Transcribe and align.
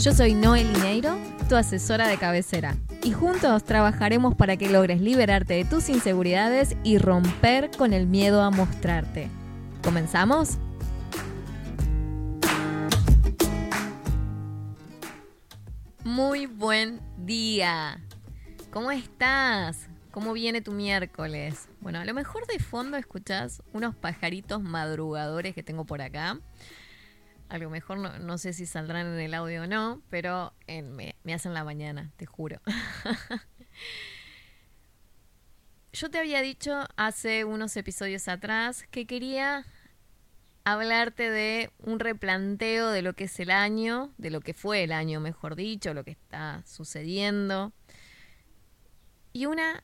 Yo 0.00 0.14
soy 0.14 0.32
Noel 0.32 0.72
Lineiro, 0.72 1.18
tu 1.46 1.56
asesora 1.56 2.08
de 2.08 2.16
cabecera, 2.16 2.74
y 3.02 3.12
juntos 3.12 3.64
trabajaremos 3.64 4.34
para 4.34 4.56
que 4.56 4.70
logres 4.70 5.02
liberarte 5.02 5.52
de 5.52 5.66
tus 5.66 5.90
inseguridades 5.90 6.74
y 6.82 6.96
romper 6.96 7.70
con 7.76 7.92
el 7.92 8.06
miedo 8.06 8.40
a 8.40 8.50
mostrarte. 8.50 9.28
¿Comenzamos? 9.84 10.56
Muy 16.02 16.46
buen 16.46 17.02
día. 17.18 18.00
¿Cómo 18.70 18.90
estás? 18.90 19.86
¿Cómo 20.12 20.32
viene 20.32 20.62
tu 20.62 20.72
miércoles? 20.72 21.68
Bueno, 21.82 21.98
a 21.98 22.06
lo 22.06 22.14
mejor 22.14 22.46
de 22.46 22.58
fondo 22.58 22.96
escuchás 22.96 23.62
unos 23.74 23.94
pajaritos 23.94 24.62
madrugadores 24.62 25.54
que 25.54 25.62
tengo 25.62 25.84
por 25.84 26.00
acá. 26.00 26.38
A 27.50 27.58
lo 27.58 27.68
mejor 27.68 27.98
no, 27.98 28.38
sé 28.38 28.52
si 28.52 28.64
saldrán 28.64 29.08
en 29.08 29.20
el 29.20 29.34
audio 29.34 29.64
o 29.64 29.66
no, 29.66 30.00
pero 30.08 30.54
me, 30.68 31.16
me 31.24 31.34
hacen 31.34 31.52
la 31.52 31.64
mañana, 31.64 32.10
te 32.16 32.24
juro. 32.24 32.60
Yo 35.92 36.08
te 36.10 36.18
había 36.18 36.40
dicho 36.40 36.86
hace 36.96 37.44
unos 37.44 37.76
episodios 37.76 38.28
atrás 38.28 38.86
que 38.90 39.06
quería 39.06 39.66
hablarte 40.64 41.30
de 41.30 41.72
un 41.78 41.98
replanteo 41.98 42.90
de 42.90 43.02
lo 43.02 43.14
que 43.14 43.24
es 43.24 43.40
el 43.40 43.50
año, 43.50 44.12
de 44.16 44.30
lo 44.30 44.40
que 44.40 44.54
fue 44.54 44.84
el 44.84 44.92
año, 44.92 45.20
mejor 45.20 45.56
dicho, 45.56 45.92
lo 45.92 46.04
que 46.04 46.12
está 46.12 46.62
sucediendo. 46.66 47.72
Y 49.32 49.46
una 49.46 49.82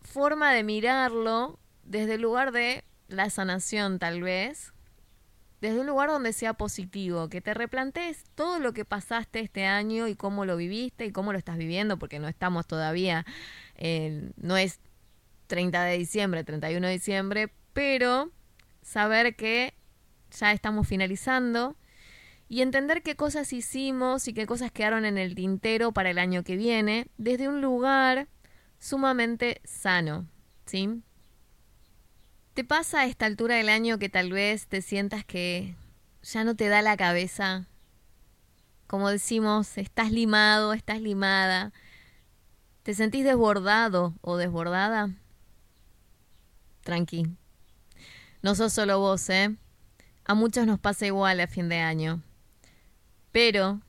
forma 0.00 0.52
de 0.52 0.62
mirarlo 0.62 1.58
desde 1.84 2.14
el 2.14 2.22
lugar 2.22 2.52
de 2.52 2.84
la 3.08 3.30
sanación 3.30 3.98
tal 3.98 4.22
vez, 4.22 4.72
desde 5.62 5.78
un 5.78 5.86
lugar 5.86 6.10
donde 6.10 6.32
sea 6.32 6.54
positivo, 6.54 7.28
que 7.28 7.40
te 7.40 7.54
replantees 7.54 8.24
todo 8.34 8.58
lo 8.58 8.72
que 8.72 8.84
pasaste 8.84 9.38
este 9.38 9.64
año 9.64 10.08
y 10.08 10.16
cómo 10.16 10.44
lo 10.44 10.56
viviste 10.56 11.06
y 11.06 11.12
cómo 11.12 11.32
lo 11.32 11.38
estás 11.38 11.56
viviendo, 11.56 12.00
porque 12.00 12.18
no 12.18 12.26
estamos 12.26 12.66
todavía, 12.66 13.24
no 14.36 14.56
es 14.56 14.80
30 15.46 15.84
de 15.84 15.98
diciembre, 15.98 16.42
31 16.42 16.84
de 16.88 16.92
diciembre, 16.92 17.52
pero 17.72 18.32
saber 18.82 19.36
que 19.36 19.74
ya 20.36 20.50
estamos 20.50 20.88
finalizando 20.88 21.76
y 22.48 22.62
entender 22.62 23.02
qué 23.02 23.14
cosas 23.14 23.52
hicimos 23.52 24.26
y 24.26 24.34
qué 24.34 24.46
cosas 24.46 24.72
quedaron 24.72 25.04
en 25.04 25.16
el 25.16 25.36
tintero 25.36 25.92
para 25.92 26.10
el 26.10 26.18
año 26.18 26.42
que 26.42 26.56
viene, 26.56 27.06
desde 27.18 27.48
un 27.48 27.60
lugar 27.60 28.26
sumamente 28.80 29.60
sano, 29.62 30.26
¿sí? 30.66 31.02
¿Te 32.54 32.64
pasa 32.64 33.00
a 33.00 33.06
esta 33.06 33.24
altura 33.24 33.54
del 33.54 33.70
año 33.70 33.98
que 33.98 34.10
tal 34.10 34.30
vez 34.30 34.66
te 34.66 34.82
sientas 34.82 35.24
que 35.24 35.74
ya 36.22 36.44
no 36.44 36.54
te 36.54 36.68
da 36.68 36.82
la 36.82 36.98
cabeza? 36.98 37.66
Como 38.86 39.08
decimos, 39.08 39.78
estás 39.78 40.12
limado, 40.12 40.74
estás 40.74 41.00
limada. 41.00 41.72
¿Te 42.82 42.92
sentís 42.92 43.24
desbordado 43.24 44.12
o 44.20 44.36
desbordada? 44.36 45.08
Tranqui. 46.82 47.26
No 48.42 48.54
sos 48.54 48.74
solo 48.74 48.98
vos, 48.98 49.30
¿eh? 49.30 49.56
A 50.26 50.34
muchos 50.34 50.66
nos 50.66 50.78
pasa 50.78 51.06
igual 51.06 51.40
a 51.40 51.46
fin 51.46 51.70
de 51.70 51.78
año. 51.78 52.22
Pero 53.30 53.80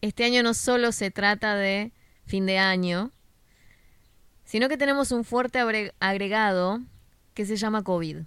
este 0.00 0.24
año 0.24 0.42
no 0.42 0.52
solo 0.52 0.90
se 0.90 1.12
trata 1.12 1.54
de 1.54 1.92
fin 2.24 2.44
de 2.44 2.58
año, 2.58 3.12
sino 4.44 4.68
que 4.68 4.76
tenemos 4.76 5.12
un 5.12 5.22
fuerte 5.22 5.60
agregado 6.00 6.80
que 7.36 7.44
se 7.44 7.56
llama 7.56 7.84
COVID. 7.84 8.22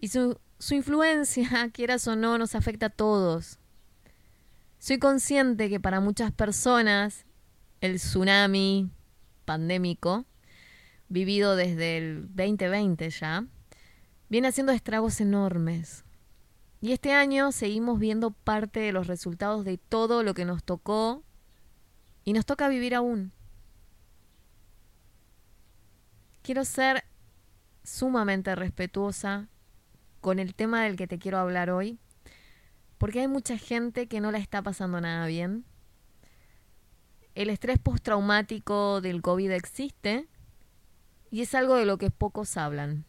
Y 0.00 0.08
su, 0.08 0.36
su 0.58 0.74
influencia, 0.74 1.70
quieras 1.72 2.06
o 2.08 2.16
no, 2.16 2.36
nos 2.36 2.56
afecta 2.56 2.86
a 2.86 2.90
todos. 2.90 3.60
Soy 4.80 4.98
consciente 4.98 5.70
que 5.70 5.78
para 5.78 6.00
muchas 6.00 6.32
personas 6.32 7.24
el 7.80 7.96
tsunami 7.96 8.90
pandémico, 9.44 10.26
vivido 11.08 11.54
desde 11.54 11.98
el 11.98 12.26
2020 12.34 13.10
ya, 13.10 13.46
viene 14.28 14.48
haciendo 14.48 14.72
estragos 14.72 15.20
enormes. 15.20 16.04
Y 16.80 16.90
este 16.90 17.12
año 17.12 17.52
seguimos 17.52 18.00
viendo 18.00 18.32
parte 18.32 18.80
de 18.80 18.90
los 18.90 19.06
resultados 19.06 19.64
de 19.64 19.78
todo 19.78 20.24
lo 20.24 20.34
que 20.34 20.44
nos 20.44 20.64
tocó 20.64 21.22
y 22.24 22.32
nos 22.32 22.44
toca 22.44 22.68
vivir 22.68 22.96
aún. 22.96 23.32
Quiero 26.42 26.64
ser 26.64 27.04
sumamente 27.90 28.54
respetuosa 28.54 29.48
con 30.20 30.38
el 30.38 30.54
tema 30.54 30.84
del 30.84 30.96
que 30.96 31.08
te 31.08 31.18
quiero 31.18 31.38
hablar 31.38 31.70
hoy, 31.70 31.98
porque 32.98 33.20
hay 33.20 33.28
mucha 33.28 33.58
gente 33.58 34.06
que 34.06 34.20
no 34.20 34.30
la 34.30 34.38
está 34.38 34.62
pasando 34.62 35.00
nada 35.00 35.26
bien. 35.26 35.64
El 37.34 37.50
estrés 37.50 37.78
postraumático 37.78 39.00
del 39.00 39.22
COVID 39.22 39.50
existe 39.50 40.28
y 41.30 41.42
es 41.42 41.54
algo 41.54 41.74
de 41.74 41.84
lo 41.84 41.98
que 41.98 42.10
pocos 42.10 42.56
hablan. 42.56 43.04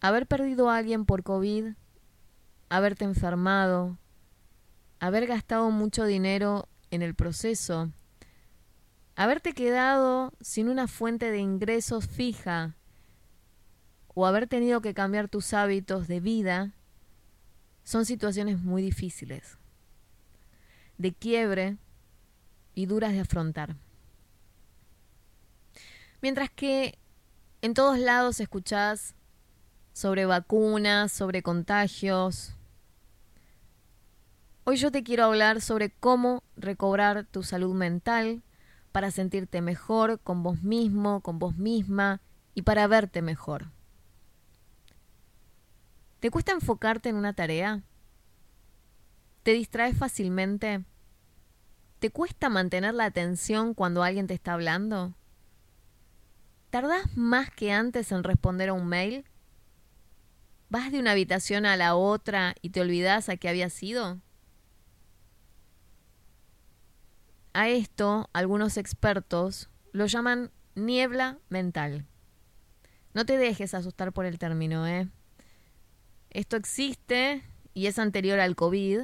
Haber 0.00 0.26
perdido 0.26 0.68
a 0.68 0.76
alguien 0.76 1.04
por 1.04 1.22
COVID, 1.22 1.72
haberte 2.68 3.04
enfermado, 3.04 3.98
haber 4.98 5.26
gastado 5.26 5.70
mucho 5.70 6.04
dinero 6.04 6.68
en 6.90 7.02
el 7.02 7.14
proceso, 7.14 7.90
haberte 9.16 9.52
quedado 9.52 10.32
sin 10.40 10.68
una 10.68 10.86
fuente 10.86 11.30
de 11.30 11.38
ingresos 11.38 12.06
fija 12.06 12.76
o 14.14 14.26
haber 14.26 14.46
tenido 14.46 14.80
que 14.80 14.94
cambiar 14.94 15.28
tus 15.28 15.54
hábitos 15.54 16.08
de 16.08 16.20
vida 16.20 16.72
son 17.84 18.04
situaciones 18.04 18.58
muy 18.58 18.82
difíciles, 18.82 19.58
de 20.98 21.12
quiebre 21.12 21.76
y 22.74 22.86
duras 22.86 23.12
de 23.12 23.20
afrontar. 23.20 23.76
Mientras 26.22 26.50
que 26.50 26.98
en 27.62 27.74
todos 27.74 27.98
lados 27.98 28.40
escuchás 28.40 29.14
sobre 29.92 30.26
vacunas, 30.26 31.12
sobre 31.12 31.42
contagios, 31.42 32.54
hoy 34.64 34.76
yo 34.76 34.90
te 34.90 35.02
quiero 35.02 35.24
hablar 35.24 35.60
sobre 35.60 35.90
cómo 35.90 36.42
recobrar 36.56 37.24
tu 37.24 37.42
salud 37.42 37.74
mental 37.74 38.42
para 38.92 39.10
sentirte 39.10 39.62
mejor 39.62 40.20
con 40.20 40.42
vos 40.42 40.62
mismo, 40.62 41.20
con 41.22 41.38
vos 41.38 41.56
misma 41.56 42.20
y 42.54 42.62
para 42.62 42.86
verte 42.86 43.22
mejor. 43.22 43.70
¿Te 46.20 46.30
cuesta 46.30 46.52
enfocarte 46.52 47.08
en 47.08 47.16
una 47.16 47.32
tarea? 47.32 47.82
¿Te 49.42 49.52
distraes 49.52 49.96
fácilmente? 49.96 50.84
¿Te 51.98 52.10
cuesta 52.10 52.50
mantener 52.50 52.92
la 52.92 53.06
atención 53.06 53.72
cuando 53.72 54.02
alguien 54.02 54.26
te 54.26 54.34
está 54.34 54.52
hablando? 54.52 55.14
¿Tardás 56.68 57.16
más 57.16 57.50
que 57.50 57.72
antes 57.72 58.12
en 58.12 58.22
responder 58.22 58.68
a 58.68 58.74
un 58.74 58.86
mail? 58.86 59.24
¿Vas 60.68 60.92
de 60.92 61.00
una 61.00 61.12
habitación 61.12 61.64
a 61.64 61.78
la 61.78 61.94
otra 61.94 62.54
y 62.60 62.70
te 62.70 62.82
olvidas 62.82 63.30
a 63.30 63.38
qué 63.38 63.48
había 63.48 63.70
sido? 63.70 64.20
A 67.54 67.68
esto 67.70 68.28
algunos 68.34 68.76
expertos 68.76 69.70
lo 69.92 70.04
llaman 70.04 70.52
niebla 70.74 71.38
mental. 71.48 72.06
No 73.14 73.24
te 73.24 73.38
dejes 73.38 73.72
asustar 73.72 74.12
por 74.12 74.26
el 74.26 74.38
término, 74.38 74.86
¿eh? 74.86 75.08
Esto 76.30 76.56
existe 76.56 77.42
y 77.74 77.86
es 77.86 77.98
anterior 77.98 78.38
al 78.40 78.56
COVID 78.56 79.00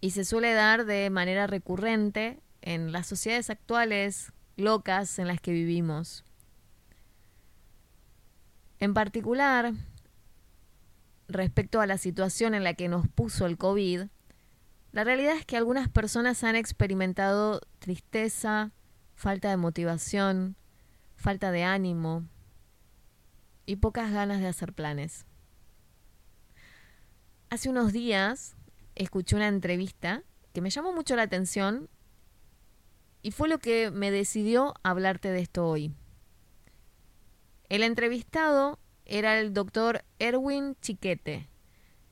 y 0.00 0.10
se 0.10 0.24
suele 0.24 0.52
dar 0.52 0.84
de 0.84 1.08
manera 1.08 1.46
recurrente 1.46 2.42
en 2.60 2.92
las 2.92 3.06
sociedades 3.06 3.48
actuales 3.48 4.32
locas 4.56 5.18
en 5.18 5.26
las 5.26 5.40
que 5.40 5.52
vivimos. 5.52 6.24
En 8.78 8.92
particular, 8.92 9.72
respecto 11.28 11.80
a 11.80 11.86
la 11.86 11.96
situación 11.96 12.54
en 12.54 12.64
la 12.64 12.74
que 12.74 12.88
nos 12.88 13.08
puso 13.08 13.46
el 13.46 13.56
COVID, 13.56 14.02
la 14.92 15.04
realidad 15.04 15.36
es 15.36 15.46
que 15.46 15.56
algunas 15.56 15.88
personas 15.88 16.44
han 16.44 16.54
experimentado 16.54 17.62
tristeza, 17.78 18.72
falta 19.14 19.48
de 19.48 19.56
motivación, 19.56 20.56
falta 21.16 21.50
de 21.50 21.64
ánimo 21.64 22.28
y 23.64 23.76
pocas 23.76 24.12
ganas 24.12 24.40
de 24.40 24.48
hacer 24.48 24.74
planes. 24.74 25.24
Hace 27.54 27.68
unos 27.68 27.92
días 27.92 28.56
escuché 28.96 29.36
una 29.36 29.46
entrevista 29.46 30.24
que 30.52 30.60
me 30.60 30.70
llamó 30.70 30.92
mucho 30.92 31.14
la 31.14 31.22
atención 31.22 31.88
y 33.22 33.30
fue 33.30 33.48
lo 33.48 33.60
que 33.60 33.92
me 33.92 34.10
decidió 34.10 34.74
hablarte 34.82 35.30
de 35.30 35.42
esto 35.42 35.64
hoy. 35.64 35.92
El 37.68 37.84
entrevistado 37.84 38.80
era 39.04 39.38
el 39.38 39.54
doctor 39.54 40.02
Erwin 40.18 40.74
Chiquete, 40.82 41.48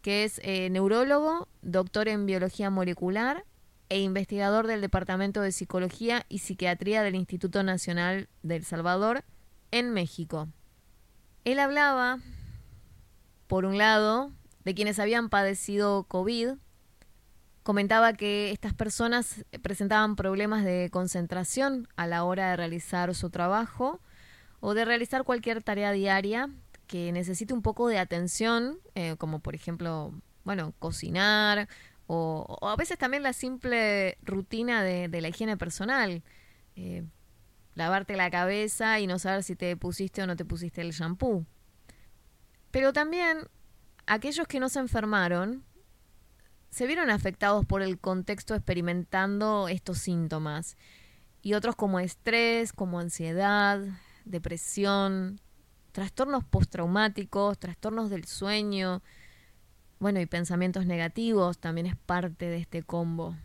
que 0.00 0.22
es 0.22 0.40
eh, 0.44 0.70
neurólogo, 0.70 1.48
doctor 1.60 2.06
en 2.06 2.24
biología 2.24 2.70
molecular 2.70 3.44
e 3.88 3.98
investigador 3.98 4.68
del 4.68 4.80
Departamento 4.80 5.40
de 5.40 5.50
Psicología 5.50 6.24
y 6.28 6.38
Psiquiatría 6.38 7.02
del 7.02 7.16
Instituto 7.16 7.64
Nacional 7.64 8.28
de 8.44 8.54
El 8.54 8.64
Salvador 8.64 9.24
en 9.72 9.90
México. 9.90 10.46
Él 11.44 11.58
hablaba, 11.58 12.20
por 13.48 13.64
un 13.64 13.76
lado, 13.76 14.30
de 14.64 14.74
quienes 14.74 14.98
habían 14.98 15.28
padecido 15.28 16.04
COVID, 16.04 16.54
comentaba 17.62 18.12
que 18.12 18.50
estas 18.50 18.74
personas 18.74 19.44
presentaban 19.62 20.16
problemas 20.16 20.64
de 20.64 20.88
concentración 20.90 21.88
a 21.96 22.06
la 22.06 22.24
hora 22.24 22.50
de 22.50 22.56
realizar 22.56 23.14
su 23.14 23.30
trabajo 23.30 24.00
o 24.60 24.74
de 24.74 24.84
realizar 24.84 25.24
cualquier 25.24 25.62
tarea 25.62 25.92
diaria 25.92 26.50
que 26.86 27.12
necesite 27.12 27.54
un 27.54 27.62
poco 27.62 27.88
de 27.88 27.98
atención, 27.98 28.78
eh, 28.94 29.16
como 29.16 29.40
por 29.40 29.54
ejemplo, 29.54 30.12
bueno, 30.44 30.74
cocinar 30.78 31.68
o, 32.06 32.58
a 32.62 32.76
veces 32.76 32.98
también 32.98 33.22
la 33.22 33.32
simple 33.32 34.18
rutina 34.22 34.82
de, 34.82 35.08
la 35.20 35.28
higiene 35.28 35.56
personal. 35.56 36.22
Eh, 36.76 37.04
lavarte 37.74 38.16
la 38.16 38.30
cabeza 38.30 39.00
y 39.00 39.06
no 39.06 39.18
saber 39.18 39.42
si 39.42 39.56
te 39.56 39.76
pusiste 39.76 40.22
o 40.22 40.26
no 40.26 40.36
te 40.36 40.44
pusiste 40.44 40.80
el 40.80 40.90
shampoo. 40.90 41.46
Pero 42.70 42.92
también 42.92 43.48
aquellos 44.06 44.46
que 44.46 44.60
no 44.60 44.69
se 44.69 44.81
enfermaron 44.81 45.64
se 46.70 46.87
vieron 46.87 47.10
afectados 47.10 47.66
por 47.66 47.82
el 47.82 47.99
contexto 47.99 48.54
experimentando 48.54 49.69
estos 49.69 49.99
síntomas 49.99 50.76
y 51.43 51.54
otros 51.54 51.76
como 51.76 52.00
estrés, 52.00 52.72
como 52.72 52.99
ansiedad, 52.99 53.81
depresión, 54.25 55.40
trastornos 55.93 56.44
postraumáticos, 56.44 57.58
trastornos 57.58 58.08
del 58.08 58.25
sueño, 58.25 59.02
bueno, 59.99 60.20
y 60.20 60.26
pensamientos 60.26 60.87
negativos 60.87 61.58
también 61.58 61.87
es 61.87 61.96
parte 61.96 62.46
de 62.46 62.56
este 62.56 62.82
combo. 62.82 63.37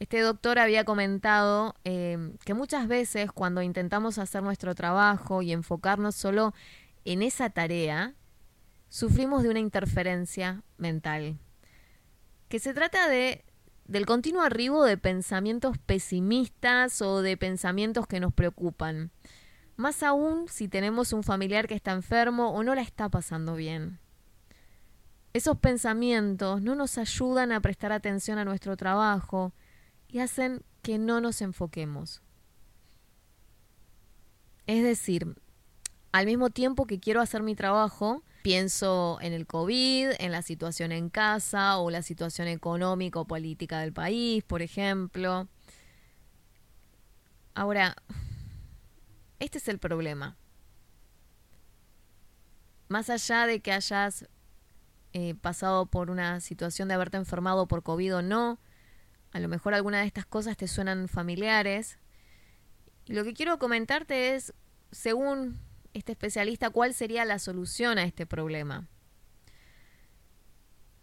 Este 0.00 0.20
doctor 0.20 0.58
había 0.58 0.84
comentado 0.84 1.76
eh, 1.84 2.32
que 2.44 2.54
muchas 2.54 2.88
veces 2.88 3.30
cuando 3.30 3.62
intentamos 3.62 4.18
hacer 4.18 4.42
nuestro 4.42 4.74
trabajo 4.74 5.42
y 5.42 5.52
enfocarnos 5.52 6.14
solo 6.14 6.54
en 7.04 7.22
esa 7.22 7.50
tarea, 7.50 8.14
sufrimos 8.88 9.42
de 9.42 9.50
una 9.50 9.60
interferencia 9.60 10.62
mental, 10.78 11.38
que 12.48 12.58
se 12.58 12.74
trata 12.74 13.08
de 13.08 13.44
del 13.86 14.06
continuo 14.06 14.42
arribo 14.42 14.84
de 14.84 14.96
pensamientos 14.96 15.76
pesimistas 15.78 17.02
o 17.02 17.20
de 17.20 17.36
pensamientos 17.36 18.06
que 18.06 18.20
nos 18.20 18.32
preocupan. 18.32 19.10
Más 19.76 20.02
aún 20.02 20.48
si 20.48 20.68
tenemos 20.68 21.12
un 21.12 21.22
familiar 21.22 21.66
que 21.66 21.74
está 21.74 21.92
enfermo 21.92 22.50
o 22.50 22.62
no 22.62 22.74
la 22.74 22.82
está 22.82 23.08
pasando 23.08 23.56
bien. 23.56 23.98
Esos 25.32 25.58
pensamientos 25.58 26.62
no 26.62 26.74
nos 26.76 26.96
ayudan 26.96 27.52
a 27.52 27.60
prestar 27.60 27.92
atención 27.92 28.38
a 28.38 28.44
nuestro 28.44 28.76
trabajo 28.76 29.52
y 30.08 30.20
hacen 30.20 30.62
que 30.80 30.96
no 30.96 31.20
nos 31.20 31.42
enfoquemos. 31.42 32.22
Es 34.66 34.82
decir, 34.82 35.36
al 36.12 36.26
mismo 36.26 36.50
tiempo 36.50 36.86
que 36.86 37.00
quiero 37.00 37.20
hacer 37.20 37.42
mi 37.42 37.56
trabajo, 37.56 38.22
pienso 38.44 39.16
en 39.22 39.32
el 39.32 39.46
COVID, 39.46 40.10
en 40.18 40.30
la 40.30 40.42
situación 40.42 40.92
en 40.92 41.08
casa 41.08 41.78
o 41.78 41.88
la 41.88 42.02
situación 42.02 42.46
económica 42.46 43.18
o 43.18 43.26
política 43.26 43.80
del 43.80 43.94
país, 43.94 44.44
por 44.44 44.60
ejemplo. 44.60 45.48
Ahora, 47.54 47.96
este 49.38 49.56
es 49.56 49.66
el 49.68 49.78
problema. 49.78 50.36
Más 52.88 53.08
allá 53.08 53.46
de 53.46 53.60
que 53.60 53.72
hayas 53.72 54.28
eh, 55.14 55.34
pasado 55.36 55.86
por 55.86 56.10
una 56.10 56.38
situación 56.40 56.88
de 56.88 56.94
haberte 56.94 57.16
enfermado 57.16 57.66
por 57.66 57.82
COVID 57.82 58.16
o 58.16 58.22
no, 58.22 58.60
a 59.32 59.40
lo 59.40 59.48
mejor 59.48 59.72
alguna 59.72 60.00
de 60.00 60.06
estas 60.06 60.26
cosas 60.26 60.58
te 60.58 60.68
suenan 60.68 61.08
familiares. 61.08 61.98
Lo 63.06 63.24
que 63.24 63.32
quiero 63.32 63.58
comentarte 63.58 64.34
es, 64.34 64.52
según 64.92 65.63
este 65.94 66.12
especialista, 66.12 66.70
cuál 66.70 66.92
sería 66.92 67.24
la 67.24 67.38
solución 67.38 67.98
a 67.98 68.04
este 68.04 68.26
problema. 68.26 68.88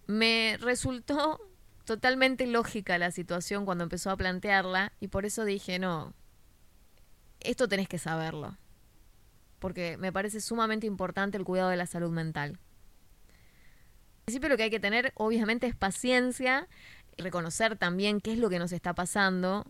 Me 0.05 0.57
resultó 0.59 1.39
totalmente 1.85 2.45
lógica 2.45 2.97
la 2.97 3.11
situación 3.11 3.65
cuando 3.65 3.83
empezó 3.83 4.11
a 4.11 4.17
plantearla 4.17 4.93
y 4.99 5.07
por 5.07 5.25
eso 5.25 5.45
dije, 5.45 5.79
no, 5.79 6.13
esto 7.39 7.67
tenés 7.67 7.87
que 7.87 7.97
saberlo, 7.97 8.57
porque 9.59 9.97
me 9.97 10.11
parece 10.11 10.41
sumamente 10.41 10.85
importante 10.85 11.37
el 11.37 11.45
cuidado 11.45 11.69
de 11.69 11.77
la 11.77 11.87
salud 11.87 12.11
mental. 12.11 12.59
Al 14.19 14.25
principio 14.25 14.49
lo 14.49 14.57
que 14.57 14.63
hay 14.63 14.69
que 14.69 14.79
tener 14.79 15.13
obviamente 15.15 15.67
es 15.67 15.75
paciencia 15.75 16.67
reconocer 17.17 17.77
también 17.77 18.21
qué 18.21 18.33
es 18.33 18.39
lo 18.39 18.49
que 18.49 18.59
nos 18.59 18.71
está 18.71 18.93
pasando 18.93 19.65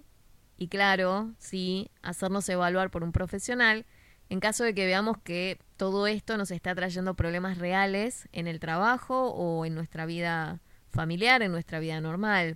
y 0.57 0.67
claro, 0.67 1.33
sí, 1.39 1.89
hacernos 2.01 2.47
evaluar 2.49 2.91
por 2.91 3.03
un 3.03 3.11
profesional 3.11 3.85
en 4.31 4.39
caso 4.39 4.63
de 4.63 4.73
que 4.73 4.85
veamos 4.85 5.17
que 5.17 5.59
todo 5.75 6.07
esto 6.07 6.37
nos 6.37 6.51
está 6.51 6.73
trayendo 6.73 7.15
problemas 7.15 7.57
reales 7.57 8.29
en 8.31 8.47
el 8.47 8.61
trabajo 8.61 9.31
o 9.31 9.65
en 9.65 9.75
nuestra 9.75 10.05
vida 10.05 10.61
familiar, 10.89 11.41
en 11.41 11.51
nuestra 11.51 11.79
vida 11.79 11.99
normal. 11.99 12.55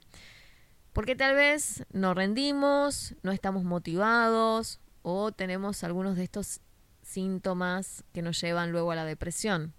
Porque 0.94 1.18
tal 1.18 1.36
vez 1.36 1.86
nos 1.92 2.16
rendimos, 2.16 3.14
no 3.24 3.34
estamos 3.34 3.66
motivados 3.66 4.80
o 5.02 5.34
tenemos 5.34 5.84
algunos 5.84 6.16
de 6.16 6.24
estos 6.24 6.62
síntomas 7.02 8.06
que 8.14 8.22
nos 8.22 8.40
llevan 8.40 8.72
luego 8.72 8.92
a 8.92 8.96
la 8.96 9.04
depresión. 9.04 9.74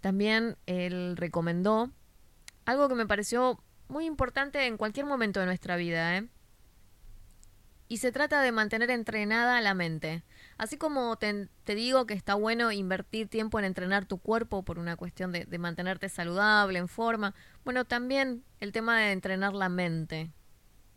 También 0.00 0.56
él 0.66 1.16
recomendó 1.16 1.92
algo 2.64 2.88
que 2.88 2.96
me 2.96 3.06
pareció 3.06 3.62
muy 3.86 4.06
importante 4.06 4.66
en 4.66 4.76
cualquier 4.76 5.06
momento 5.06 5.38
de 5.38 5.46
nuestra 5.46 5.76
vida, 5.76 6.16
¿eh? 6.16 6.26
Y 7.92 7.98
se 7.98 8.10
trata 8.10 8.40
de 8.40 8.52
mantener 8.52 8.90
entrenada 8.90 9.60
la 9.60 9.74
mente. 9.74 10.22
Así 10.56 10.78
como 10.78 11.14
te, 11.18 11.50
digo 11.66 12.06
que 12.06 12.14
está 12.14 12.34
bueno 12.36 12.72
invertir 12.72 13.28
tiempo 13.28 13.58
en 13.58 13.66
entrenar 13.66 14.06
tu 14.06 14.16
cuerpo 14.16 14.62
por 14.62 14.78
una 14.78 14.96
cuestión 14.96 15.30
de, 15.30 15.58
mantenerte 15.58 16.08
saludable, 16.08 16.78
en 16.78 16.88
forma, 16.88 17.34
bueno, 17.66 17.84
también 17.84 18.44
el 18.60 18.72
tema 18.72 18.98
de 18.98 19.12
entrenar 19.12 19.52
la 19.52 19.68
mente. 19.68 20.32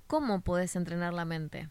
¿Cómo 0.08 0.40
puedes 0.40 0.78
entrenar 0.78 1.14
la 1.14 1.26
mente? 1.26 1.68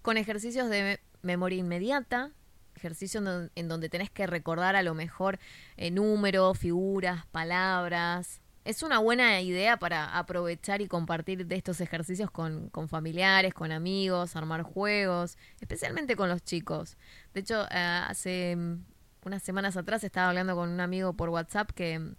Con 0.00 0.16
ejercicios 0.16 0.70
de 0.70 0.98
memoria 1.20 1.58
inmediata, 1.58 2.30
ejercicios 2.74 3.50
en 3.54 3.68
donde 3.68 3.90
tenés 3.90 4.08
que 4.08 4.26
recordar 4.26 4.76
a 4.76 4.82
lo 4.82 4.94
mejor 4.94 5.38
eh, 5.76 5.90
números, 5.90 6.58
figuras, 6.58 7.26
palabras, 7.26 8.40
es 8.66 8.82
una 8.82 8.98
buena 8.98 9.40
idea 9.40 9.78
para 9.78 10.18
aprovechar 10.18 10.80
y 10.82 10.88
compartir 10.88 11.46
de 11.46 11.54
estos 11.54 11.80
ejercicios 11.80 12.32
con, 12.32 12.70
familiares, 12.88 13.54
con 13.54 13.70
amigos, 13.70 14.34
armar 14.34 14.62
juegos, 14.62 15.38
especialmente 15.60 16.16
con 16.16 16.28
los 16.28 16.42
chicos. 16.42 16.96
De 17.32 17.40
hecho, 17.40 17.64
eh, 17.70 18.02
hace 18.08 18.56
mm, 18.56 18.84
unas 19.24 19.44
semanas 19.44 19.76
atrás 19.76 20.02
estaba 20.02 20.30
hablando 20.30 20.56
con 20.56 20.68
un 20.68 20.80
amigo 20.80 21.12
por 21.12 21.28
WhatsApp 21.28 21.70
que 21.70 22.00
mm, 22.00 22.16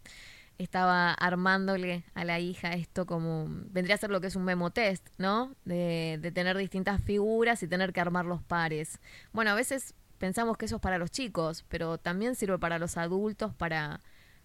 estaba 0.58 1.12
armándole 1.14 2.06
a 2.14 2.24
la 2.24 2.40
hija 2.40 2.74
esto 2.74 3.06
como 3.06 3.46
vendría 3.50 3.96
a 3.96 4.00
ser 4.00 4.10
lo 4.10 4.22
que 4.22 4.28
es 4.28 4.38
un 4.38 4.46
memo 4.46 4.72
test, 4.72 5.06
¿no? 5.18 5.54
De, 5.66 6.18
de 6.22 6.32
tener 6.32 6.58
distintas 6.58 7.04
figuras 7.04 7.62
y 7.62 7.68
tener 7.68 7.92
que 7.92 8.00
armar 8.00 8.24
los 8.24 8.42
pares. 8.42 9.00
Bueno, 9.34 9.52
a 9.52 9.56
veces 9.56 9.96
pensamos 10.18 10.58
que 10.58 10.66
eso 10.66 10.78
es 10.78 10.82
para 10.82 10.98
los 10.98 11.12
chicos, 11.12 11.66
pero 11.68 11.98
también 11.98 12.36
sirve 12.36 12.58
para 12.58 12.80
los 12.80 12.96
adultos 12.96 13.54
para, 13.54 14.00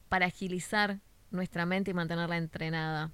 para 0.09 0.27
agilizar 0.27 0.99
nuestra 1.33 1.67
mente 1.67 1.91
y 1.91 1.95
mantenerla 1.95 2.37
entrenada. 2.37 3.11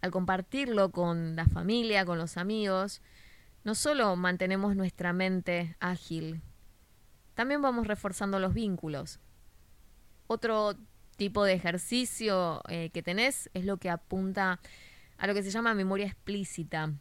Al 0.00 0.10
compartirlo 0.10 0.90
con 0.90 1.36
la 1.36 1.46
familia, 1.46 2.04
con 2.04 2.18
los 2.18 2.36
amigos, 2.36 3.02
no 3.64 3.74
solo 3.74 4.16
mantenemos 4.16 4.74
nuestra 4.74 5.12
mente 5.12 5.76
ágil, 5.80 6.42
también 7.34 7.62
vamos 7.62 7.86
reforzando 7.86 8.38
los 8.38 8.52
vínculos. 8.52 9.18
Otro 10.26 10.74
tipo 11.16 11.44
de 11.44 11.54
ejercicio 11.54 12.62
eh, 12.68 12.90
que 12.90 13.02
tenés 13.02 13.50
es 13.54 13.64
lo 13.64 13.78
que 13.78 13.90
apunta 13.90 14.60
a 15.18 15.26
lo 15.26 15.34
que 15.34 15.42
se 15.42 15.50
llama 15.50 15.74
memoria 15.74 16.06
explícita 16.06 16.92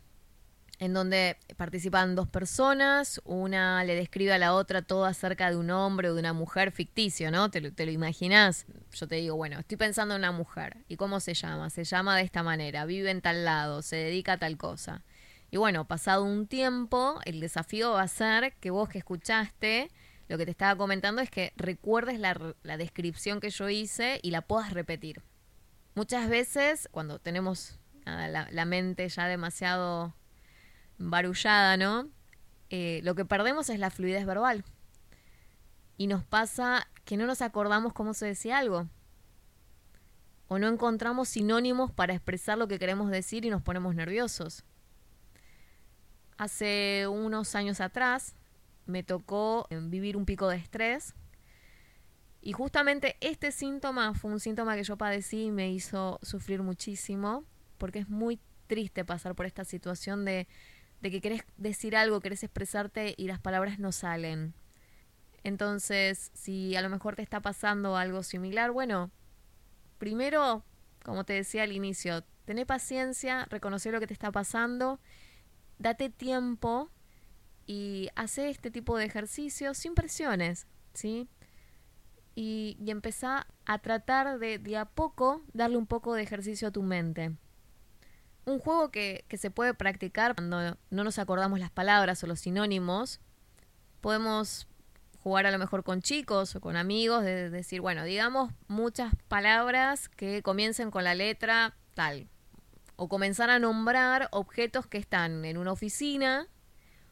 en 0.79 0.93
donde 0.93 1.37
participan 1.57 2.15
dos 2.15 2.29
personas, 2.29 3.21
una 3.25 3.83
le 3.83 3.95
describe 3.95 4.31
a 4.31 4.37
la 4.37 4.53
otra 4.53 4.81
todo 4.81 5.05
acerca 5.05 5.49
de 5.49 5.57
un 5.57 5.69
hombre 5.71 6.09
o 6.09 6.13
de 6.13 6.21
una 6.21 6.31
mujer 6.31 6.71
ficticio, 6.71 7.31
¿no? 7.31 7.51
¿Te 7.51 7.59
lo, 7.59 7.73
te 7.73 7.85
lo 7.85 7.91
imaginas? 7.91 8.65
Yo 8.93 9.07
te 9.07 9.15
digo, 9.15 9.35
bueno, 9.35 9.59
estoy 9.59 9.77
pensando 9.77 10.15
en 10.15 10.21
una 10.21 10.31
mujer. 10.31 10.77
¿Y 10.87 10.95
cómo 10.95 11.19
se 11.19 11.33
llama? 11.33 11.69
Se 11.69 11.83
llama 11.83 12.15
de 12.15 12.23
esta 12.23 12.43
manera, 12.43 12.85
vive 12.85 13.11
en 13.11 13.21
tal 13.21 13.43
lado, 13.43 13.81
se 13.81 13.97
dedica 13.97 14.33
a 14.33 14.37
tal 14.37 14.57
cosa. 14.57 15.03
Y 15.51 15.57
bueno, 15.57 15.85
pasado 15.85 16.23
un 16.23 16.47
tiempo, 16.47 17.19
el 17.25 17.41
desafío 17.41 17.91
va 17.91 18.03
a 18.03 18.07
ser 18.07 18.53
que 18.61 18.71
vos 18.71 18.87
que 18.87 18.99
escuchaste, 18.99 19.91
lo 20.29 20.37
que 20.37 20.45
te 20.45 20.51
estaba 20.51 20.77
comentando 20.77 21.21
es 21.21 21.29
que 21.29 21.51
recuerdes 21.57 22.19
la, 22.19 22.55
la 22.63 22.77
descripción 22.77 23.41
que 23.41 23.49
yo 23.49 23.67
hice 23.67 24.19
y 24.23 24.31
la 24.31 24.41
puedas 24.41 24.71
repetir. 24.71 25.23
Muchas 25.95 26.29
veces, 26.29 26.87
cuando 26.91 27.19
tenemos 27.19 27.79
la, 28.05 28.47
la 28.49 28.65
mente 28.65 29.09
ya 29.09 29.27
demasiado 29.27 30.13
barullada, 30.99 31.77
¿no? 31.77 32.09
eh, 32.69 33.01
lo 33.03 33.15
que 33.15 33.25
perdemos 33.25 33.69
es 33.69 33.79
la 33.79 33.89
fluidez 33.89 34.25
verbal. 34.25 34.63
Y 35.97 36.07
nos 36.07 36.23
pasa 36.23 36.87
que 37.03 37.17
no 37.17 37.25
nos 37.25 37.41
acordamos 37.41 37.93
cómo 37.93 38.13
se 38.13 38.27
decía 38.27 38.57
algo. 38.57 38.87
O 40.47 40.59
no 40.59 40.67
encontramos 40.67 41.29
sinónimos 41.29 41.91
para 41.91 42.13
expresar 42.13 42.57
lo 42.57 42.67
que 42.67 42.79
queremos 42.79 43.11
decir 43.11 43.45
y 43.45 43.49
nos 43.49 43.61
ponemos 43.61 43.95
nerviosos. 43.95 44.63
Hace 46.37 47.07
unos 47.07 47.53
años 47.55 47.81
atrás 47.81 48.35
me 48.85 49.03
tocó 49.03 49.67
eh, 49.69 49.79
vivir 49.81 50.15
un 50.15 50.25
pico 50.25 50.47
de 50.47 50.57
estrés 50.57 51.13
y 52.41 52.53
justamente 52.53 53.17
este 53.19 53.51
síntoma 53.51 54.13
fue 54.13 54.31
un 54.31 54.39
síntoma 54.39 54.75
que 54.75 54.83
yo 54.83 54.95
padecí 54.95 55.45
y 55.45 55.51
me 55.51 55.69
hizo 55.69 56.19
sufrir 56.23 56.63
muchísimo, 56.63 57.43
porque 57.77 57.99
es 57.99 58.09
muy 58.09 58.39
triste 58.67 59.03
pasar 59.03 59.35
por 59.35 59.45
esta 59.45 59.65
situación 59.65 60.23
de, 60.23 60.47
de 61.01 61.11
que 61.11 61.21
querés 61.21 61.43
decir 61.57 61.95
algo, 61.95 62.19
querés 62.19 62.43
expresarte 62.43 63.13
y 63.17 63.27
las 63.27 63.39
palabras 63.39 63.79
no 63.79 63.91
salen. 63.91 64.53
Entonces, 65.43 66.31
si 66.33 66.75
a 66.75 66.81
lo 66.81 66.89
mejor 66.89 67.15
te 67.15 67.21
está 67.21 67.41
pasando 67.41 67.95
algo 67.95 68.23
similar, 68.23 68.71
bueno, 68.71 69.11
primero, 69.97 70.63
como 71.03 71.23
te 71.23 71.33
decía 71.33 71.63
al 71.63 71.71
inicio, 71.71 72.23
tené 72.45 72.65
paciencia, 72.65 73.45
reconocer 73.49 73.93
lo 73.93 73.99
que 73.99 74.07
te 74.07 74.13
está 74.13 74.31
pasando, 74.31 74.99
date 75.77 76.09
tiempo 76.09 76.89
y 77.65 78.09
hace 78.15 78.49
este 78.49 78.71
tipo 78.71 78.97
de 78.97 79.05
ejercicios 79.05 79.77
sin 79.77 79.95
presiones, 79.95 80.67
¿sí? 80.93 81.29
y, 82.39 82.77
y 82.79 82.91
empezá 82.91 83.47
a 83.65 83.79
tratar 83.79 84.39
de, 84.39 84.59
de 84.59 84.77
a 84.77 84.85
poco 84.85 85.43
darle 85.51 85.75
un 85.75 85.87
poco 85.87 86.13
de 86.13 86.23
ejercicio 86.23 86.69
a 86.69 86.71
tu 86.71 86.83
mente. 86.83 87.35
Un 88.45 88.59
juego 88.59 88.89
que, 88.89 89.25
que 89.27 89.37
se 89.37 89.51
puede 89.51 89.73
practicar 89.73 90.35
cuando 90.35 90.77
no 90.89 91.03
nos 91.03 91.19
acordamos 91.19 91.59
las 91.59 91.71
palabras 91.71 92.23
o 92.23 92.27
los 92.27 92.39
sinónimos. 92.39 93.19
Podemos 94.01 94.67
jugar 95.21 95.45
a 95.45 95.51
lo 95.51 95.59
mejor 95.59 95.83
con 95.83 96.01
chicos 96.01 96.55
o 96.55 96.61
con 96.61 96.75
amigos, 96.75 97.23
de 97.23 97.49
decir, 97.49 97.81
bueno, 97.81 98.03
digamos 98.03 98.51
muchas 98.67 99.13
palabras 99.27 100.09
que 100.09 100.41
comiencen 100.41 100.91
con 100.91 101.03
la 101.03 101.15
letra 101.15 101.75
tal. 101.93 102.27
O 102.95 103.07
comenzar 103.07 103.49
a 103.49 103.59
nombrar 103.59 104.27
objetos 104.31 104.87
que 104.87 104.97
están 104.97 105.45
en 105.45 105.57
una 105.57 105.71
oficina, 105.71 106.47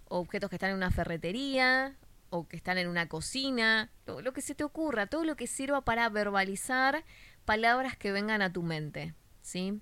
objetos 0.08 0.50
que 0.50 0.56
están 0.56 0.72
en 0.72 0.78
una 0.78 0.92
ferretería, 0.92 1.96
o 2.30 2.48
que 2.48 2.58
están 2.58 2.78
en 2.78 2.88
una 2.88 3.08
cocina, 3.08 3.90
lo, 4.06 4.34
que 4.34 4.42
se 4.42 4.56
te 4.56 4.64
ocurra, 4.64 5.08
todo 5.08 5.24
lo 5.24 5.36
que 5.36 5.48
sirva 5.48 5.82
para 5.82 6.10
verbalizar 6.10 7.04
palabras 7.46 7.96
que 7.96 8.12
vengan 8.12 8.42
a 8.42 8.52
tu 8.52 8.64
mente, 8.64 9.14
¿sí? 9.42 9.80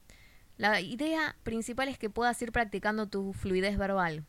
La 0.58 0.80
idea 0.80 1.36
principal 1.44 1.90
es 1.90 1.98
que 1.98 2.10
puedas 2.10 2.42
ir 2.42 2.52
practicando 2.52 3.08
tu 3.08 3.34
fluidez 3.34 3.78
verbal. 3.78 4.26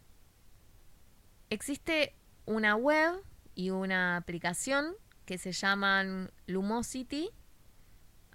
Existe 1.51 2.15
una 2.47 2.75
web 2.75 3.23
y 3.55 3.71
una 3.71 4.17
aplicación 4.17 4.95
que 5.25 5.39
se 5.39 5.53
llaman 5.53 6.31
Lumosity, 6.47 7.31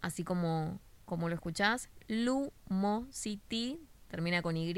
así 0.02 0.24
como, 0.24 0.80
como 1.06 1.28
lo 1.28 1.36
escuchás, 1.36 1.90
Lumosity, 2.08 3.80
termina 4.08 4.42
con 4.42 4.56
Y, 4.56 4.74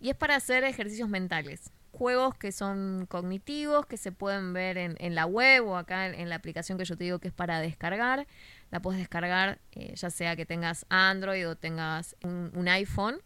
y 0.00 0.10
es 0.10 0.16
para 0.16 0.36
hacer 0.36 0.64
ejercicios 0.64 1.08
mentales 1.08 1.72
juegos 1.98 2.36
que 2.36 2.52
son 2.52 3.06
cognitivos, 3.08 3.84
que 3.86 3.96
se 3.96 4.12
pueden 4.12 4.52
ver 4.52 4.78
en, 4.78 5.14
la 5.14 5.26
web 5.26 5.66
o 5.66 5.76
acá 5.76 6.06
en, 6.06 6.28
la 6.28 6.36
aplicación 6.36 6.78
que 6.78 6.84
yo 6.84 6.96
te 6.96 7.04
digo 7.04 7.18
que 7.18 7.28
es 7.28 7.34
para 7.34 7.60
descargar. 7.60 8.28
La 8.70 8.80
puedes 8.80 9.00
descargar 9.00 9.58
eh, 9.72 9.94
ya 9.96 10.08
sea 10.10 10.36
que 10.36 10.46
tengas 10.46 10.86
Android 10.88 11.48
o 11.48 11.56
tengas 11.56 12.14
un, 12.22 12.68
iPhone. 12.68 13.20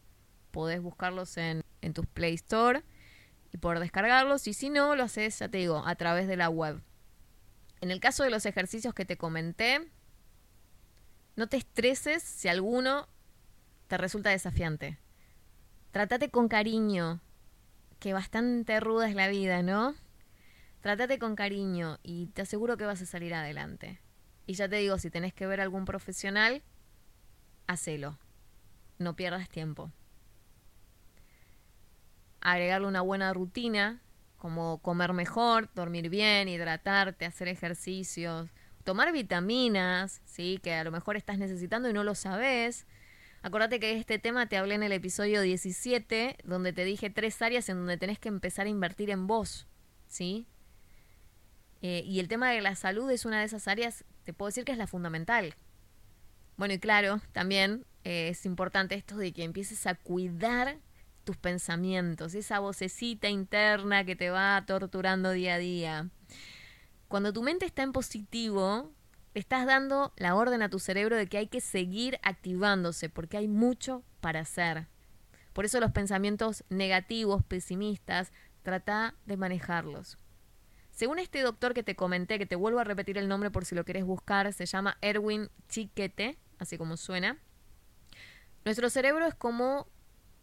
Podés 0.51 0.81
buscarlos 0.81 1.37
en, 1.37 1.63
en 1.83 1.93
tus 1.93 2.07
Play 2.07 2.35
Store 2.35 2.83
y 3.53 3.59
poder 3.59 3.79
descargarlos. 3.79 4.47
Y 4.49 4.55
si 4.55 4.71
no, 4.71 4.97
lo 4.97 5.05
haces, 5.05 5.39
ya 5.39 5.49
te 5.49 5.59
digo, 5.59 5.83
a 5.87 5.95
través 5.95 6.27
de 6.27 6.37
la 6.37 6.49
web. 6.49 6.81
En 7.83 7.91
el 7.91 8.01
caso 8.01 8.25
de 8.25 8.31
los 8.31 8.47
ejercicios 8.47 8.95
que 8.95 9.05
te 9.05 9.19
comenté, 9.19 9.87
no 11.37 11.47
te 11.47 11.59
estreses 11.59 12.23
si 12.23 12.49
alguno 12.49 13.07
te 13.89 13.99
resulta 13.99 14.31
desafiante. 14.31 14.99
Trátate 15.91 16.31
con 16.31 16.49
cariño, 16.49 17.21
que 18.03 18.13
bastante 18.13 18.81
ruda 18.81 19.09
es 19.09 19.15
la 19.15 19.29
vida, 19.29 19.63
¿no? 19.63 19.95
Trátate 20.81 21.21
con 21.21 21.37
cariño 21.37 22.01
y 22.03 22.27
te 22.27 22.43
aseguro 22.43 22.77
que 22.77 22.85
vas 22.85 23.01
a 23.01 23.07
salir 23.07 23.33
adelante. 23.33 24.01
Y 24.45 24.55
ya 24.55 24.69
te 24.69 24.75
digo, 24.75 24.99
si 24.99 25.09
tenés 25.09 25.33
que 25.33 25.47
ver 25.47 25.61
a 25.61 25.63
algún 25.63 25.85
profesional, 25.85 26.65
hacelo. 27.69 28.19
No 28.99 29.15
pierdas 29.15 29.49
tiempo. 29.49 29.93
Agregarle 32.41 32.89
una 32.89 33.03
buena 33.03 33.33
rutina, 33.33 34.03
como 34.37 34.79
comer 34.83 35.13
mejor, 35.13 35.71
dormir 35.73 36.09
bien, 36.09 36.49
hidratarte, 36.49 37.25
hacer 37.25 37.47
ejercicios, 37.47 38.51
tomar 38.83 39.13
vitaminas, 39.13 40.23
¿sí? 40.25 40.59
Que 40.61 40.75
a 40.75 40.83
lo 40.83 40.91
mejor 40.91 41.17
estás 41.17 41.39
necesitando 41.39 41.89
y 41.89 41.93
no 41.93 42.03
lo 42.03 42.17
sabes. 42.17 42.85
Acordate 43.43 43.81
que 43.81 43.99
este 43.99 44.21
tema 44.21 44.47
te 44.47 44.57
hablé 44.57 44.77
en 44.77 44.85
el 44.85 44.93
episodio 44.93 45.43
17, 45.43 46.37
donde 46.45 46.73
te 46.73 46.85
dije 46.85 47.11
tres 47.11 47.43
áreas 47.43 47.69
en 47.69 47.79
donde 47.79 47.97
tenés 47.97 48.21
que 48.21 48.29
empezar 48.29 48.67
a 48.67 48.71
invertir 48.71 49.11
en 49.11 49.27
vos, 49.27 49.67
¿sí? 50.07 50.47
Eh, 51.81 52.05
y 52.07 52.21
el 52.21 52.29
tema 52.29 52.53
de 52.53 52.61
la 52.61 52.77
salud 52.77 53.11
es 53.11 53.25
una 53.25 53.41
de 53.41 53.47
esas 53.47 53.67
áreas, 53.67 54.05
te 54.23 54.33
puedo 54.33 54.47
decir 54.47 54.65
que 54.65 54.71
es 54.71 54.79
la 54.79 54.87
fundamental. 54.87 55.57
Bueno, 56.57 56.75
y 56.75 56.79
claro, 56.79 57.21
también 57.33 57.85
eh, 58.05 58.29
es 58.29 58.47
importante 58.47 58.95
esto 58.95 59.17
de 59.17 59.33
que 59.33 59.43
empieces 59.43 59.89
a 59.89 59.97
cuidar 59.97 60.79
tus 61.25 61.37
pensamientos, 61.37 62.35
esa 62.35 62.61
vocecita 62.61 63.29
interna 63.29 64.05
que 64.05 64.15
te 64.15 64.31
va 64.31 64.63
torturando 64.65 65.33
día 65.33 65.55
a 65.55 65.59
día. 65.59 66.09
Cuando 67.09 67.33
tu 67.33 67.43
mente 67.43 67.67
está 67.67 67.83
en 67.83 67.91
positivo, 67.91 68.93
estás 69.35 69.67
dando 69.67 70.13
la 70.17 70.35
orden 70.35 70.63
a 70.63 70.69
tu 70.69 70.79
cerebro 70.79 71.17
de 71.17 71.27
que 71.27 71.39
hay 71.39 71.47
que 71.47 71.61
seguir 71.61 72.19
activándose 72.23 73.09
porque 73.09 73.37
hay 73.37 73.49
mucho 73.49 74.03
para 74.21 74.41
hacer. 74.41 74.87
Por 75.53 75.65
eso 75.65 75.81
los 75.81 75.93
pensamientos 75.93 76.65
negativos, 76.69 77.45
pesimistas, 77.45 78.33
trata 78.63 79.15
de 79.27 79.37
manejarlos. 79.37 80.19
Según 80.91 81.19
este 81.19 81.41
doctor 81.41 81.75
que 81.75 81.83
te 81.83 81.97
comenté, 81.97 82.39
que 82.39 82.47
te 82.47 82.57
vuelvo 82.57 82.79
a 82.79 82.85
repetir 82.85 83.17
el 83.17 83.29
nombre 83.29 83.51
por 83.51 83.65
si 83.65 83.75
lo 83.75 83.85
querés 83.85 84.05
buscar, 84.05 84.53
se 84.53 84.67
llama 84.67 84.99
Erwin 85.01 85.51
Chiquete, 85.69 86.39
así 86.59 86.77
como 86.77 86.97
suena. 86.97 87.39
Nuestro 88.65 88.91
cerebro 88.91 89.27
es 89.27 89.35
como 89.35 89.89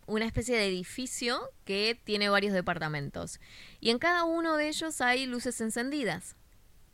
una 0.07 0.25
especie 0.25 0.57
de 0.57 0.67
edificio 0.67 1.39
que 1.65 1.99
tiene 2.03 2.29
varios 2.29 2.53
departamentos 2.53 3.39
y 3.79 3.91
en 3.91 3.99
cada 3.99 4.23
uno 4.23 4.57
de 4.57 4.67
ellos 4.67 5.01
hay 5.01 5.27
luces 5.27 5.61
encendidas 5.61 6.35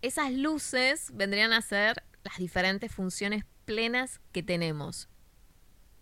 esas 0.06 0.32
luces 0.32 1.10
vendrían 1.16 1.52
a 1.52 1.62
ser 1.64 2.04
las 2.24 2.38
diferentes 2.38 2.92
funciones 2.92 3.44
plenas 3.66 4.22
que 4.32 4.44
tenemos. 4.44 5.10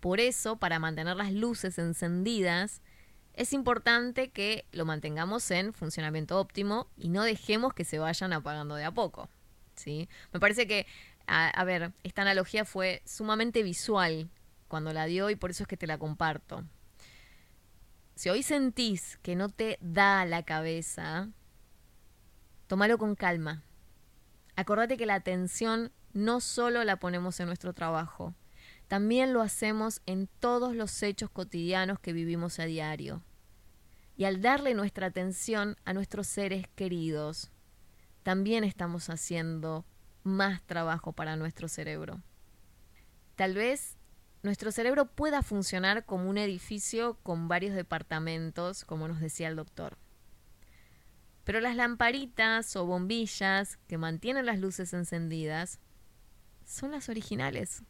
Por 0.00 0.20
eso, 0.20 0.56
para 0.56 0.78
mantener 0.78 1.16
las 1.16 1.32
luces 1.32 1.78
encendidas, 1.78 2.82
es 3.32 3.54
importante 3.54 4.30
que 4.30 4.66
lo 4.72 4.84
mantengamos 4.84 5.50
en 5.50 5.72
funcionamiento 5.72 6.38
óptimo 6.38 6.88
y 6.98 7.08
no 7.08 7.22
dejemos 7.22 7.72
que 7.72 7.86
se 7.86 7.98
vayan 7.98 8.34
apagando 8.34 8.74
de 8.74 8.84
a 8.84 8.90
poco. 8.90 9.30
¿sí? 9.74 10.06
Me 10.34 10.40
parece 10.40 10.66
que, 10.66 10.86
a, 11.26 11.48
a 11.48 11.64
ver, 11.64 11.92
esta 12.02 12.22
analogía 12.22 12.66
fue 12.66 13.00
sumamente 13.06 13.62
visual 13.62 14.28
cuando 14.68 14.92
la 14.92 15.06
dio 15.06 15.30
y 15.30 15.36
por 15.36 15.50
eso 15.50 15.62
es 15.62 15.66
que 15.66 15.78
te 15.78 15.86
la 15.86 15.96
comparto. 15.96 16.62
Si 18.16 18.28
hoy 18.28 18.42
sentís 18.42 19.18
que 19.22 19.34
no 19.34 19.48
te 19.48 19.78
da 19.80 20.26
la 20.26 20.42
cabeza, 20.42 21.30
tómalo 22.66 22.98
con 22.98 23.14
calma 23.14 23.64
Acordate 24.56 24.96
que 24.96 25.06
la 25.06 25.14
atención 25.14 25.92
no 26.12 26.40
solo 26.40 26.84
la 26.84 26.96
ponemos 26.96 27.40
en 27.40 27.46
nuestro 27.46 27.72
trabajo, 27.72 28.34
también 28.88 29.32
lo 29.32 29.42
hacemos 29.42 30.00
en 30.06 30.28
todos 30.38 30.76
los 30.76 31.02
hechos 31.02 31.30
cotidianos 31.30 31.98
que 31.98 32.12
vivimos 32.12 32.58
a 32.58 32.64
diario. 32.64 33.22
Y 34.16 34.24
al 34.24 34.40
darle 34.40 34.74
nuestra 34.74 35.08
atención 35.08 35.76
a 35.84 35.92
nuestros 35.92 36.28
seres 36.28 36.66
queridos, 36.76 37.50
también 38.22 38.62
estamos 38.62 39.10
haciendo 39.10 39.84
más 40.22 40.62
trabajo 40.62 41.12
para 41.12 41.36
nuestro 41.36 41.68
cerebro. 41.68 42.22
Tal 43.34 43.54
vez 43.54 43.96
nuestro 44.44 44.70
cerebro 44.70 45.06
pueda 45.06 45.42
funcionar 45.42 46.04
como 46.04 46.30
un 46.30 46.38
edificio 46.38 47.18
con 47.22 47.48
varios 47.48 47.74
departamentos, 47.74 48.84
como 48.84 49.08
nos 49.08 49.20
decía 49.20 49.48
el 49.48 49.56
doctor. 49.56 49.96
Pero 51.44 51.60
las 51.60 51.76
lamparitas 51.76 52.74
o 52.76 52.86
bombillas 52.86 53.78
que 53.86 53.98
mantienen 53.98 54.46
las 54.46 54.58
luces 54.58 54.94
encendidas 54.94 55.78
son 56.64 56.90
las 56.90 57.08
originales. 57.08 57.82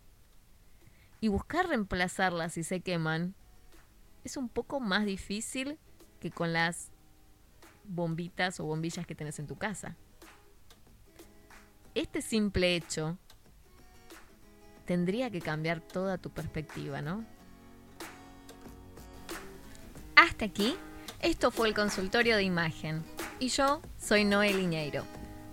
Y 1.21 1.29
buscar 1.29 1.69
reemplazarlas 1.69 2.55
si 2.55 2.65
se 2.65 2.81
queman 2.81 3.35
es 4.25 4.37
un 4.37 4.49
poco 4.49 4.81
más 4.81 5.05
difícil 5.07 5.79
que 6.21 6.31
con 6.31 6.53
las 6.53 6.91
bombitas 7.85 8.59
o 8.59 8.65
bombillas 8.65 9.07
que 9.07 9.15
tenés 9.15 9.39
en 9.39 9.47
tu 9.47 9.57
casa. 9.57 9.97
Este 11.95 12.23
simple 12.23 12.75
hecho 12.75 13.17
tendría 14.85 15.31
que 15.31 15.41
cambiar 15.41 15.81
toda 15.81 16.19
tu 16.19 16.31
perspectiva, 16.31 17.01
¿no? 17.03 17.25
Hasta 20.17 20.47
aquí 20.47 20.77
Esto 21.21 21.51
fue 21.51 21.69
el 21.69 21.75
consultorio 21.75 22.37
de 22.37 22.43
imagen 22.43 23.14
y 23.39 23.49
yo 23.49 23.81
soy 23.99 24.25
Noel 24.25 24.59
Iñeiro. 24.59 25.05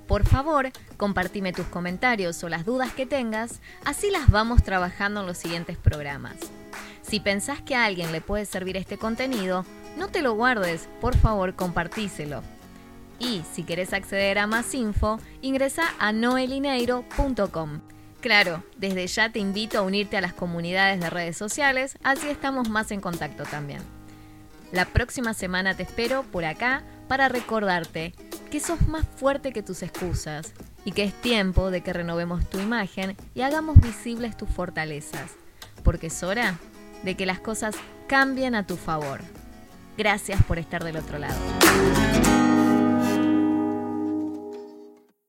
Por 0.08 0.26
favor, 0.26 0.72
compartime 0.98 1.54
tus 1.54 1.68
comentarios 1.68 2.44
o 2.44 2.50
las 2.50 2.66
dudas 2.66 2.92
que 2.94 3.06
tengas, 3.06 3.62
así 3.86 4.12
las 4.12 4.30
vamos 4.30 4.64
trabajando 4.64 5.22
en 5.22 5.28
los 5.28 5.38
siguientes 5.38 5.78
programas. 5.78 6.36
Si 7.02 7.20
pensás 7.20 7.62
que 7.62 7.76
a 7.76 7.86
alguien 7.86 8.12
le 8.12 8.22
puede 8.22 8.46
servir 8.46 8.78
este 8.78 8.98
contenido, 8.98 9.66
no 9.98 10.10
te 10.10 10.22
lo 10.22 10.34
guardes, 10.34 10.90
por 11.00 11.16
favor 11.16 11.56
compartíselo. 11.56 12.44
Y 13.20 13.44
si 13.54 13.64
querés 13.64 13.94
acceder 13.94 14.40
a 14.40 14.48
más 14.48 14.74
info, 14.74 15.20
ingresa 15.42 15.84
a 16.00 16.12
noelineiro.com. 16.12 17.82
Claro, 18.20 18.64
desde 18.78 19.08
ya 19.08 19.32
te 19.32 19.40
invito 19.40 19.80
a 19.80 19.82
unirte 19.82 20.18
a 20.18 20.22
las 20.22 20.34
comunidades 20.34 21.00
de 21.00 21.10
redes 21.10 21.38
sociales, 21.38 21.98
así 22.04 22.30
estamos 22.30 22.70
más 22.70 22.92
en 22.92 23.02
contacto 23.02 23.44
también. 23.44 23.82
La 24.72 24.86
próxima 24.86 25.34
semana 25.34 25.76
te 25.76 25.84
espero 25.84 26.24
por 26.24 26.46
acá 26.46 26.84
para 27.12 27.28
recordarte 27.28 28.14
que 28.50 28.62
sos 28.62 28.88
más 28.88 29.06
fuerte 29.06 29.52
que 29.52 29.62
tus 29.62 29.84
excusas 29.84 30.54
y 30.86 30.94
que 30.94 31.04
es 31.04 31.14
tiempo 31.14 31.70
de 31.70 31.82
que 31.82 31.92
renovemos 31.92 32.50
tu 32.50 32.58
imagen 32.58 33.18
y 33.36 33.42
hagamos 33.42 33.82
visibles 33.82 34.38
tus 34.38 34.48
fortalezas, 34.48 35.32
porque 35.84 36.08
es 36.08 36.24
hora 36.24 36.58
de 37.04 37.18
que 37.18 37.26
las 37.26 37.42
cosas 37.42 37.76
cambien 38.08 38.56
a 38.56 38.66
tu 38.66 38.78
favor. 38.78 39.20
Gracias 39.98 40.42
por 40.44 40.58
estar 40.58 40.86
del 40.86 40.96
otro 40.96 41.20
lado. 41.20 41.36